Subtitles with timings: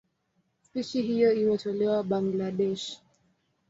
[0.65, 2.87] Spishi hiyo imetoweka Bangladesh.